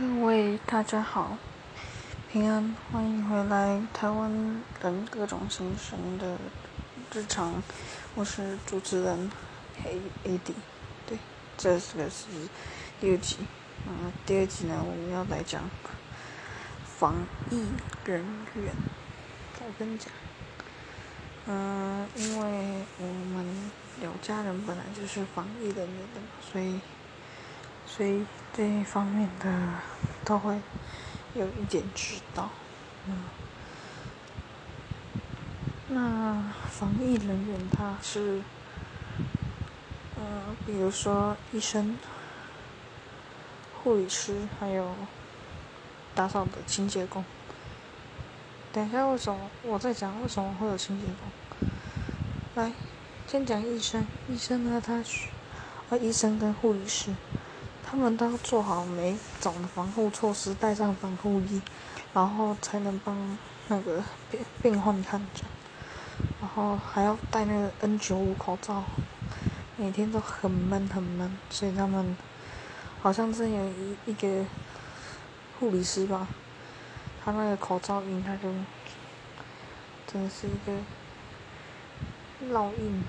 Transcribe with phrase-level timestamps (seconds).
[0.00, 1.36] 各位大家好，
[2.32, 4.32] 平安，欢迎回来台湾
[4.80, 6.38] 人各种心神的
[7.12, 7.62] 日常，
[8.14, 9.30] 我是主持人
[9.84, 10.54] 黑 AD，
[11.06, 11.18] 对，
[11.58, 12.28] 这是个是
[12.98, 13.36] 第二集，
[13.86, 15.62] 嗯，第二集呢，我们要来讲
[16.82, 17.14] 防
[17.50, 17.62] 疫
[18.06, 18.24] 人
[18.54, 18.72] 员，
[19.58, 20.08] 我跟你讲，
[21.44, 23.04] 嗯，因为我
[23.34, 23.70] 们
[24.02, 26.20] 有家人本来就是防疫人员的，
[26.50, 26.80] 所以。
[27.96, 28.24] 所以
[28.56, 29.52] 这一方面的
[30.24, 30.58] 都会
[31.34, 32.48] 有一点知道，
[33.06, 33.24] 嗯。
[35.88, 38.40] 那防疫人员他是，
[40.16, 41.98] 呃，比如说医生、
[43.82, 44.94] 护理师，还有
[46.14, 47.24] 打扫的清洁工。
[48.72, 51.68] 等一下，为什么我在讲为什么会有清洁工？
[52.54, 52.72] 来，
[53.26, 54.06] 先讲医生。
[54.28, 55.26] 医生呢，他是
[55.90, 57.12] 啊，医生跟护理师。
[57.90, 61.60] 他们都要做好每种防护措施，戴上防护衣，
[62.14, 65.44] 然后才能帮那个病病患看诊，
[66.40, 68.84] 然后还要戴那个 N 九五口罩，
[69.76, 72.16] 每天都很闷很闷，所以他们
[73.02, 74.44] 好像是有一一个
[75.58, 76.28] 护理师吧，
[77.24, 78.48] 他那个口罩音，他就
[80.06, 80.72] 真是一个
[82.54, 83.02] 烙印，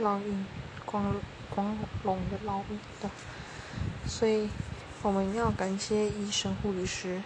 [0.00, 0.44] 烙印
[0.84, 1.14] 光
[1.54, 3.08] 光荣的烙印的。
[4.06, 4.48] 所以，
[5.02, 7.22] 我们要感谢医生、护理师，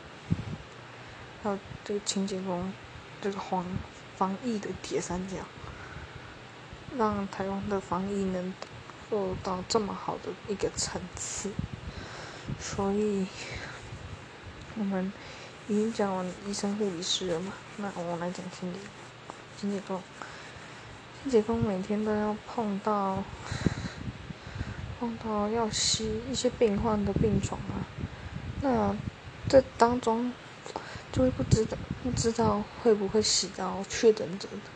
[1.43, 2.73] 还有这个清洁工，
[3.21, 3.65] 这个防
[4.17, 5.37] 防疫的铁三角，
[6.97, 8.55] 让台湾的防疫能
[9.11, 11.51] 做到这么好的一个层次。
[12.59, 13.27] 所以，
[14.77, 15.13] 我们
[15.67, 17.53] 已经讲完医生、护理师了嘛？
[17.77, 18.79] 那我们来讲清洁
[19.61, 20.01] 清洁工。
[21.23, 23.23] 清洁工每天都要碰到。
[24.99, 27.87] 碰到要洗一些病患的病床啊，
[28.61, 28.97] 那
[29.49, 30.33] 这当中
[31.13, 34.71] 就会不知道不知道会不会洗到确诊者的，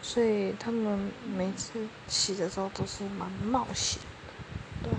[0.00, 4.00] 所以他们每次洗的时候都是蛮冒险
[4.84, 4.92] 的，对？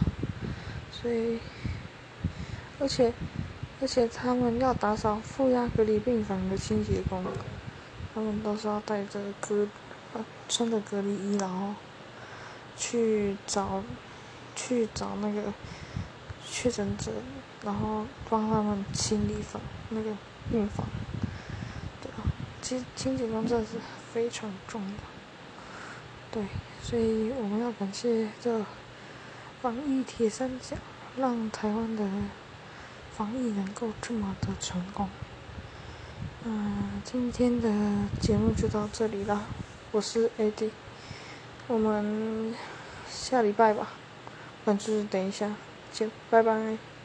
[0.92, 1.40] 所以，
[2.80, 3.14] 而且
[3.80, 7.24] 而且他们要打扫负压隔离病房的清洁工，
[8.14, 9.66] 他们都是要带着隔
[10.50, 11.74] 穿着隔离衣，然后
[12.76, 13.82] 去找。
[14.60, 15.54] 去找那个
[16.46, 17.10] 确诊者，
[17.64, 20.12] 然后帮他们清理房那个
[20.52, 20.86] 病房，
[22.02, 22.28] 对啊，
[22.62, 23.80] 其实清洁工作是
[24.14, 24.98] 非常重要，
[26.30, 26.46] 对，
[26.84, 28.66] 所以我们要感谢这
[29.62, 30.76] 防疫铁三角，
[31.16, 32.06] 让台湾的
[33.16, 35.10] 防疫能够这么的成功。
[36.44, 37.70] 嗯，今天的
[38.20, 39.46] 节目就到这里了，
[39.92, 40.70] 我是 AD，
[41.68, 42.54] 我们
[43.10, 43.88] 下礼拜吧。
[44.66, 45.56] 那就是等一下，
[45.92, 46.99] 就，拜拜。